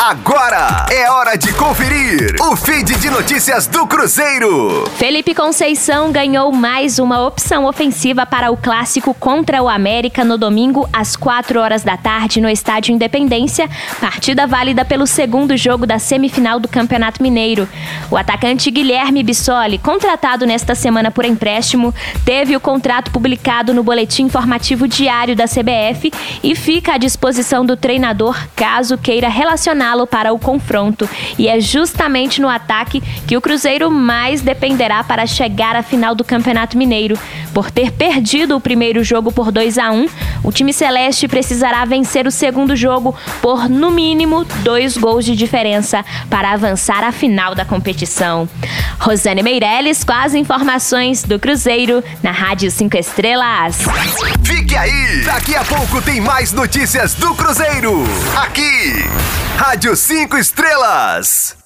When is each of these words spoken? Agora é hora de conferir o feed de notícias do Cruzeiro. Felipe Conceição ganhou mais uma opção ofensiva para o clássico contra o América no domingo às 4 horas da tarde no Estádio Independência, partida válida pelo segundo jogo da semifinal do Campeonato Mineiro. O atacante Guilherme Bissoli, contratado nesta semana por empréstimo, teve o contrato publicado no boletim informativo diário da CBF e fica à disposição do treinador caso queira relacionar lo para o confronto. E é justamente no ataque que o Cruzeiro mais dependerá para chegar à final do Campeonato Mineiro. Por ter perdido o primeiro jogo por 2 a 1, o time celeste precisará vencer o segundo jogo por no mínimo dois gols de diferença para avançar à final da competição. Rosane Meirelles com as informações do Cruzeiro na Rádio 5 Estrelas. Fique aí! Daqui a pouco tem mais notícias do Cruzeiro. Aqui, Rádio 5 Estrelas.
Agora 0.00 0.86
é 0.92 1.10
hora 1.10 1.36
de 1.36 1.52
conferir 1.54 2.36
o 2.40 2.54
feed 2.54 2.96
de 3.00 3.10
notícias 3.10 3.66
do 3.66 3.84
Cruzeiro. 3.84 4.88
Felipe 4.96 5.34
Conceição 5.34 6.12
ganhou 6.12 6.52
mais 6.52 7.00
uma 7.00 7.26
opção 7.26 7.64
ofensiva 7.64 8.24
para 8.24 8.52
o 8.52 8.56
clássico 8.56 9.12
contra 9.12 9.60
o 9.60 9.68
América 9.68 10.24
no 10.24 10.38
domingo 10.38 10.88
às 10.92 11.16
4 11.16 11.58
horas 11.58 11.82
da 11.82 11.96
tarde 11.96 12.40
no 12.40 12.48
Estádio 12.48 12.94
Independência, 12.94 13.68
partida 14.00 14.46
válida 14.46 14.84
pelo 14.84 15.04
segundo 15.04 15.56
jogo 15.56 15.84
da 15.84 15.98
semifinal 15.98 16.60
do 16.60 16.68
Campeonato 16.68 17.20
Mineiro. 17.20 17.68
O 18.08 18.16
atacante 18.16 18.70
Guilherme 18.70 19.24
Bissoli, 19.24 19.78
contratado 19.78 20.46
nesta 20.46 20.76
semana 20.76 21.10
por 21.10 21.24
empréstimo, 21.24 21.92
teve 22.24 22.54
o 22.54 22.60
contrato 22.60 23.10
publicado 23.10 23.74
no 23.74 23.82
boletim 23.82 24.22
informativo 24.22 24.86
diário 24.86 25.34
da 25.34 25.46
CBF 25.46 26.12
e 26.40 26.54
fica 26.54 26.94
à 26.94 26.98
disposição 26.98 27.66
do 27.66 27.76
treinador 27.76 28.38
caso 28.54 28.96
queira 28.96 29.28
relacionar 29.28 29.87
lo 29.94 30.06
para 30.06 30.32
o 30.32 30.38
confronto. 30.38 31.08
E 31.38 31.48
é 31.48 31.60
justamente 31.60 32.40
no 32.40 32.48
ataque 32.48 33.00
que 33.26 33.36
o 33.36 33.40
Cruzeiro 33.40 33.90
mais 33.90 34.40
dependerá 34.40 35.02
para 35.04 35.26
chegar 35.26 35.76
à 35.76 35.82
final 35.82 36.14
do 36.14 36.24
Campeonato 36.24 36.76
Mineiro. 36.76 37.18
Por 37.52 37.70
ter 37.70 37.90
perdido 37.90 38.56
o 38.56 38.60
primeiro 38.60 39.02
jogo 39.02 39.32
por 39.32 39.50
2 39.50 39.78
a 39.78 39.90
1, 39.90 40.06
o 40.42 40.52
time 40.52 40.72
celeste 40.72 41.26
precisará 41.26 41.84
vencer 41.84 42.26
o 42.26 42.30
segundo 42.30 42.76
jogo 42.76 43.16
por 43.40 43.68
no 43.68 43.90
mínimo 43.90 44.44
dois 44.62 44.96
gols 44.96 45.24
de 45.24 45.34
diferença 45.34 46.04
para 46.30 46.52
avançar 46.52 47.02
à 47.02 47.12
final 47.12 47.54
da 47.54 47.64
competição. 47.64 48.48
Rosane 48.98 49.42
Meirelles 49.42 50.04
com 50.04 50.12
as 50.12 50.34
informações 50.34 51.22
do 51.22 51.38
Cruzeiro 51.38 52.02
na 52.22 52.30
Rádio 52.30 52.70
5 52.70 52.96
Estrelas. 52.96 53.78
Fique 54.44 54.76
aí! 54.76 55.22
Daqui 55.24 55.54
a 55.54 55.64
pouco 55.64 56.00
tem 56.02 56.20
mais 56.20 56.52
notícias 56.52 57.14
do 57.14 57.34
Cruzeiro. 57.34 58.04
Aqui, 58.36 59.04
Rádio 59.56 59.96
5 59.96 60.36
Estrelas. 60.36 61.57